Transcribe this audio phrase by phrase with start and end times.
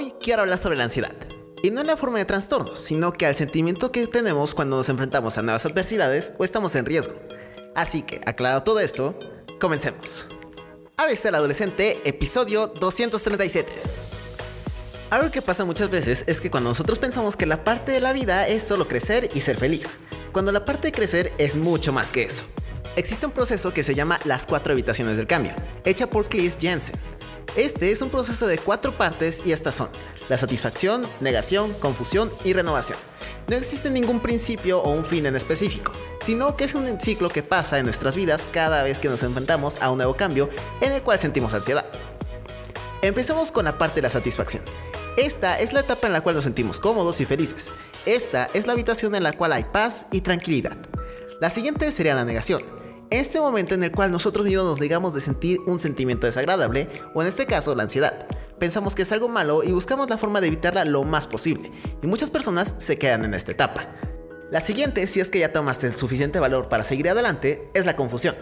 [0.00, 1.12] Hoy quiero hablar sobre la ansiedad.
[1.62, 4.88] Y no en la forma de trastorno, sino que al sentimiento que tenemos cuando nos
[4.88, 7.12] enfrentamos a nuevas adversidades o estamos en riesgo.
[7.74, 9.18] Así que, aclarado todo esto,
[9.60, 10.28] comencemos.
[10.96, 13.70] ABC el adolescente, episodio 237.
[15.10, 18.14] Algo que pasa muchas veces es que cuando nosotros pensamos que la parte de la
[18.14, 19.98] vida es solo crecer y ser feliz,
[20.32, 22.44] cuando la parte de crecer es mucho más que eso.
[22.96, 25.52] Existe un proceso que se llama las cuatro habitaciones del cambio,
[25.84, 26.98] hecha por Cleese Jensen.
[27.56, 29.88] Este es un proceso de cuatro partes y estas son
[30.28, 32.98] la satisfacción, negación, confusión y renovación.
[33.48, 35.90] No existe ningún principio o un fin en específico,
[36.20, 39.78] sino que es un ciclo que pasa en nuestras vidas cada vez que nos enfrentamos
[39.80, 40.48] a un nuevo cambio
[40.80, 41.84] en el cual sentimos ansiedad.
[43.02, 44.62] Empecemos con la parte de la satisfacción.
[45.16, 47.72] Esta es la etapa en la cual nos sentimos cómodos y felices.
[48.06, 50.76] Esta es la habitación en la cual hay paz y tranquilidad.
[51.40, 52.62] La siguiente sería la negación.
[53.10, 57.22] Este momento en el cual nosotros mismos nos negamos de sentir un sentimiento desagradable, o
[57.22, 58.28] en este caso la ansiedad.
[58.60, 62.06] Pensamos que es algo malo y buscamos la forma de evitarla lo más posible, y
[62.06, 63.88] muchas personas se quedan en esta etapa.
[64.52, 67.96] La siguiente, si es que ya tomaste el suficiente valor para seguir adelante, es la
[67.96, 68.36] confusión.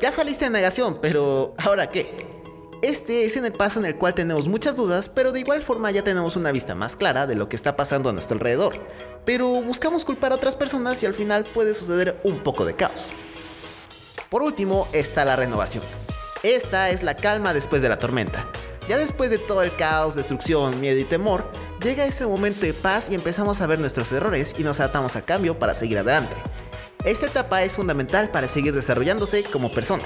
[0.00, 2.26] Ya saliste de negación, pero ¿ahora qué?
[2.80, 5.90] Este es en el paso en el cual tenemos muchas dudas, pero de igual forma
[5.90, 8.80] ya tenemos una vista más clara de lo que está pasando a nuestro alrededor.
[9.26, 13.12] Pero buscamos culpar a otras personas y al final puede suceder un poco de caos.
[14.30, 15.84] Por último está la renovación.
[16.42, 18.44] Esta es la calma después de la tormenta.
[18.88, 21.44] Ya después de todo el caos, destrucción, miedo y temor,
[21.82, 25.24] llega ese momento de paz y empezamos a ver nuestros errores y nos adaptamos al
[25.24, 26.36] cambio para seguir adelante.
[27.04, 30.02] Esta etapa es fundamental para seguir desarrollándose como persona.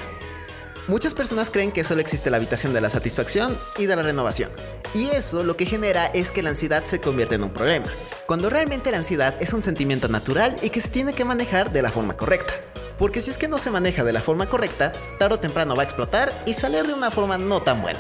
[0.87, 4.51] Muchas personas creen que solo existe la habitación de la satisfacción y de la renovación.
[4.93, 7.87] Y eso lo que genera es que la ansiedad se convierte en un problema,
[8.27, 11.83] cuando realmente la ansiedad es un sentimiento natural y que se tiene que manejar de
[11.83, 12.53] la forma correcta
[13.01, 15.83] porque si es que no se maneja de la forma correcta, tarde o temprano va
[15.83, 17.99] a explotar y salir de una forma no tan buena.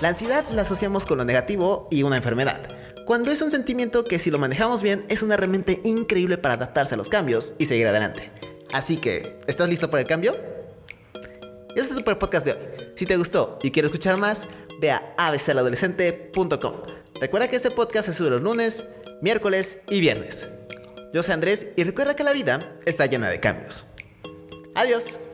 [0.00, 2.60] La ansiedad la asociamos con lo negativo y una enfermedad,
[3.06, 6.94] cuando es un sentimiento que si lo manejamos bien es una herramienta increíble para adaptarse
[6.94, 8.32] a los cambios y seguir adelante.
[8.72, 10.36] Así que, ¿estás listo para el cambio?
[11.76, 12.58] Este es el podcast de hoy.
[12.96, 14.48] Si te gustó y quieres escuchar más,
[14.80, 16.74] ve a abcaladolescente.com.
[17.20, 18.86] Recuerda que este podcast se sube los lunes,
[19.20, 20.48] miércoles y viernes.
[21.14, 23.93] Yo soy Andrés y recuerda que la vida está llena de cambios.
[24.84, 25.33] Adiós.